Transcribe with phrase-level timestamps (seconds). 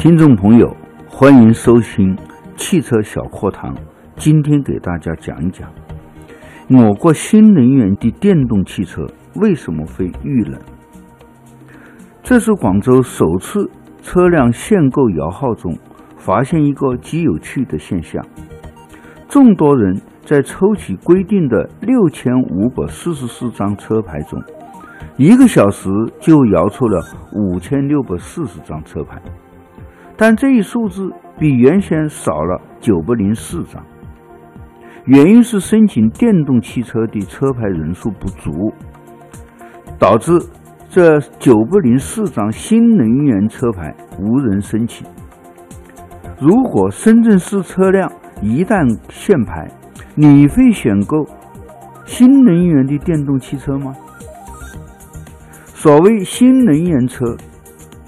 [0.00, 0.74] 听众朋友，
[1.06, 2.16] 欢迎收听
[2.56, 3.76] 汽车小课堂。
[4.16, 5.70] 今天给大家讲一讲
[6.70, 10.58] 我国新能源的电动汽车为什么会遇冷。
[12.22, 13.70] 这是广州首次
[14.00, 15.76] 车辆限购摇号中
[16.16, 18.24] 发现一个极有趣的现象：
[19.28, 24.42] 众多人在抽取规定的六千五百四十四张车牌中，
[25.18, 27.04] 一个小时就摇出了
[27.34, 29.20] 五千六百四十张车牌。
[30.20, 33.82] 但这一数字比原先少了九百零四张，
[35.06, 38.70] 原因是申请电动汽车的车牌人数不足，
[39.98, 40.38] 导致
[40.90, 45.06] 这九百零四张新能源车牌无人申请。
[46.38, 49.66] 如果深圳市车辆一旦限牌，
[50.14, 51.24] 你会选购
[52.04, 53.94] 新能源的电动汽车吗？
[55.64, 57.24] 所谓新能源车，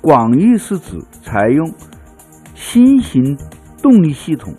[0.00, 1.70] 广义是指采用。
[2.70, 3.34] 新型
[3.82, 4.52] 动力系统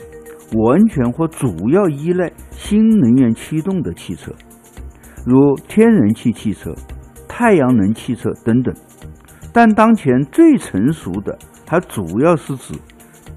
[0.58, 4.32] 完全或主要依赖新能源驱动的汽车，
[5.28, 6.74] 如天然气汽车、
[7.28, 8.74] 太阳能汽车等等。
[9.54, 11.38] 但当前最成熟的，
[11.68, 12.74] 还主要是指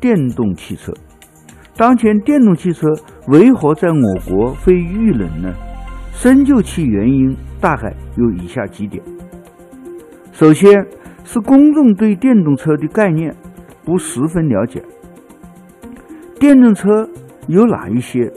[0.01, 0.91] 电动汽车。
[1.77, 2.87] 当前电动汽车
[3.29, 5.53] 为何在我国会遇冷呢？
[6.13, 9.05] 深究其原因，大概有以下几点：
[10.33, 10.73] 首先
[11.25, 13.37] 是公众对电动车的概念。
[13.85, 14.83] 不十分了解
[16.39, 17.09] 电动车
[17.47, 18.33] 有哪一些？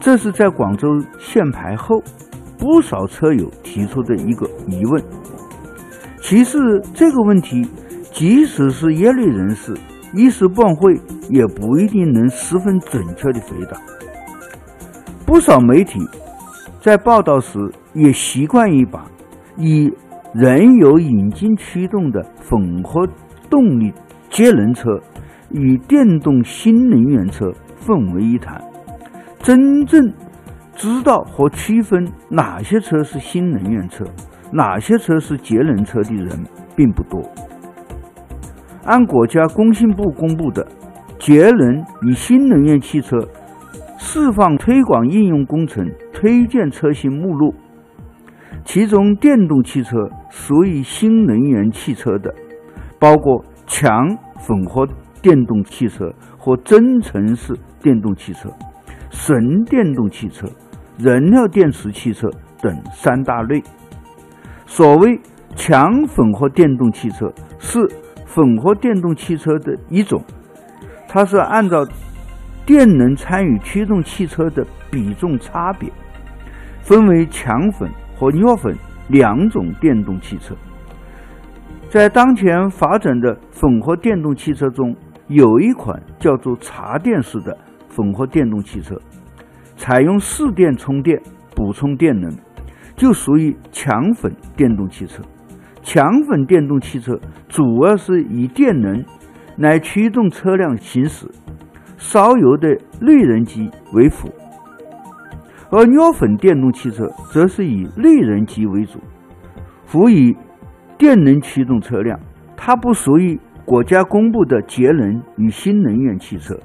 [0.00, 2.02] 这是在广州限牌后，
[2.58, 5.02] 不少车友提出的一个疑问。
[6.20, 6.58] 其实，
[6.94, 7.66] 这个问题
[8.12, 9.74] 即使是业内人士
[10.14, 10.94] 一时半会
[11.30, 13.80] 也不一定能十分准确的回答。
[15.26, 15.98] 不少媒体
[16.80, 17.58] 在报道时
[17.92, 19.04] 也习惯于把
[19.56, 19.92] 以
[20.32, 23.06] 燃油引擎驱动的混合
[23.50, 23.92] 动力。
[24.38, 24.88] 节能车
[25.50, 27.50] 与电动新能源车
[27.84, 28.62] 混为一谈，
[29.40, 30.00] 真正
[30.76, 34.04] 知道和区分哪些车是新能源车，
[34.52, 36.38] 哪些车是节能车的人
[36.76, 37.20] 并不多。
[38.84, 40.64] 按国家工信部公布的
[41.18, 43.18] 《节能与新能源汽车
[43.98, 47.50] 释放推广应用工程推荐车型目录》，
[48.64, 52.32] 其中电动汽车属于新能源汽车的，
[53.00, 54.18] 包括强。
[54.40, 54.86] 混合
[55.20, 58.48] 电动汽车和增程式电动汽车、
[59.10, 60.46] 纯电动汽车、
[60.96, 62.30] 燃料电池汽车
[62.62, 63.60] 等三大类。
[64.64, 65.20] 所谓
[65.56, 67.80] 强混合电动汽车是
[68.26, 70.22] 混合电动汽车的一种，
[71.08, 71.84] 它是按照
[72.64, 75.92] 电能参与驱动汽车的比重差别，
[76.80, 78.74] 分为强混和弱混
[79.08, 80.54] 两种电动汽车。
[81.88, 84.94] 在当前发展的混合电动汽车中，
[85.28, 87.56] 有一款叫做插电式的
[87.96, 88.94] 混合电动汽车，
[89.74, 91.18] 采用市电充电
[91.56, 92.30] 补充电能，
[92.94, 95.22] 就属于强混电动汽车。
[95.82, 97.18] 强混电动汽车
[97.48, 99.02] 主要是以电能
[99.56, 101.26] 来驱动车辆行驶，
[101.96, 102.68] 烧油的
[103.00, 104.28] 内燃机为辅；
[105.70, 109.00] 而弱混电动汽车则是以内燃机为主，
[109.86, 110.36] 辅以。
[110.98, 112.18] 电能驱动车辆，
[112.56, 116.58] 它不属于国家公布的节能与新能源汽车，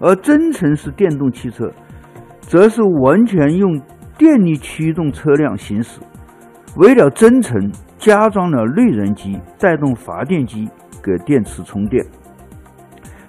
[0.00, 1.70] 而增程式电动汽车，
[2.40, 3.78] 则是完全用
[4.16, 6.00] 电力驱动车辆行驶。
[6.76, 10.68] 为了增程，加装了内燃机带动发电机
[11.02, 12.04] 给电池充电，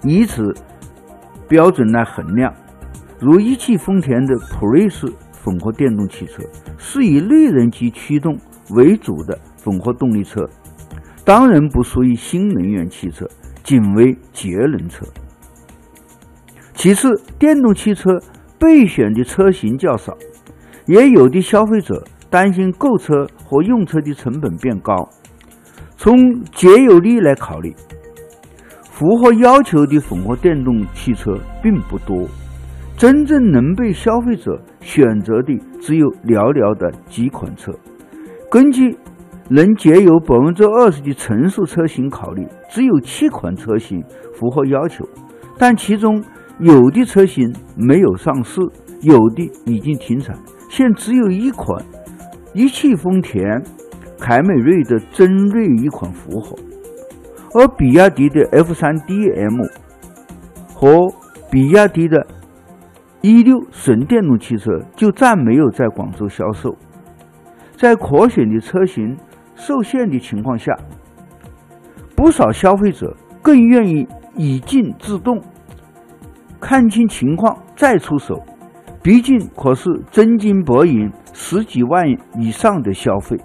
[0.03, 0.53] 以此
[1.49, 2.53] 标准来衡量。
[3.19, 5.11] 如一汽丰田的普锐斯
[5.43, 6.43] 混合电动汽车，
[6.77, 8.37] 是以内燃机驱动
[8.75, 9.37] 为主的。
[9.67, 10.47] 混合动力车
[11.25, 13.27] 当然不属于新能源汽车，
[13.63, 15.05] 仅为节能车。
[16.73, 18.17] 其次，电动汽车
[18.57, 20.17] 备选的车型较少，
[20.85, 25.09] 也有的消费者担心购车和用车的成本变高。
[25.97, 27.75] 从节油率来考虑，
[28.83, 32.25] 符合要求的混合电动汽车并不多，
[32.95, 37.73] 真正能被消费者选择的只有寥寥的几款车。
[38.49, 38.97] 根据
[39.49, 44.03] 能节油百分之二十的成熟车型考虑，只有七款车型
[44.33, 45.07] 符合要求，
[45.57, 46.21] 但其中
[46.59, 48.59] 有的车型没有上市，
[49.01, 50.37] 有的已经停产，
[50.69, 51.81] 现只有一款
[52.53, 53.63] 一汽丰田
[54.19, 56.53] 凯美瑞的尊锐一款符合，
[57.53, 59.69] 而比亚迪的 F3DM
[60.73, 61.07] 和
[61.49, 62.27] 比亚迪的
[63.21, 66.75] E6 纯电动汽车就暂没有在广州销售，
[67.77, 69.15] 在可选的车型。
[69.57, 70.71] 受限的情况下，
[72.15, 75.41] 不少消费者更愿意以静制动，
[76.61, 78.41] 看清情况再出手。
[79.01, 82.05] 毕竟可是真金白银十几万
[82.37, 83.37] 以上的消费。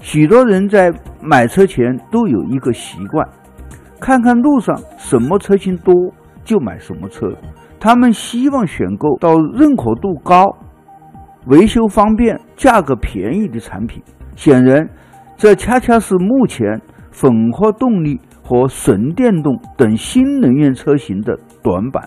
[0.00, 3.28] 许多人在买车前都有一个习惯，
[4.00, 5.94] 看看路上什么车型多
[6.42, 7.26] 就买什么车。
[7.78, 10.44] 他们希望选购到认可度高、
[11.46, 14.02] 维修方便、价格便宜的产品。
[14.36, 14.88] 显然，
[15.38, 22.06] 这恰恰是目前混合动力和纯电动等新能源车型的短板。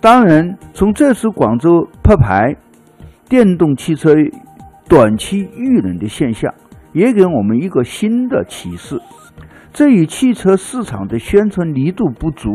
[0.00, 2.56] 当然，从这次广州铺牌
[3.28, 4.16] 电动汽车。
[4.86, 6.52] 短期遇冷的现象，
[6.92, 9.00] 也给我们一个新的启示。
[9.72, 12.50] 这与汽车市场的宣传力度不足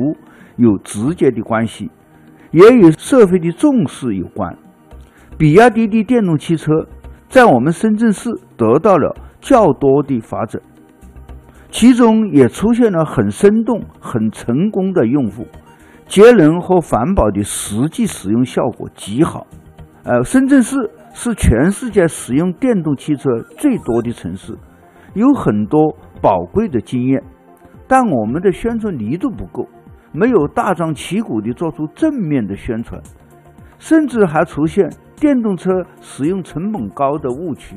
[0.55, 1.89] 有直接的关系，
[2.51, 4.55] 也与社会的重视有关。
[5.39, 6.71] 比亚迪的电动汽车
[7.29, 10.61] 在我们深圳市得到了较多的发展，
[11.71, 15.45] 其中也出现了很生动、很成功的用户，
[16.07, 19.47] 节能和环保的实际使用效果极好。
[20.03, 20.89] 呃，深圳市。
[21.11, 24.55] 是全世界使用电动汽车最多的城市，
[25.15, 27.21] 有很多宝贵的经验，
[27.87, 29.67] 但我们的宣传力度不够，
[30.13, 33.01] 没有大张旗鼓地做出正面的宣传，
[33.79, 34.87] 甚至还出现
[35.19, 37.75] 电动车使用成本高的误区。